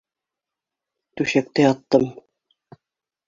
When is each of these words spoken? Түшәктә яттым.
Түшәктә 1.21 1.67
яттым. 1.67 2.09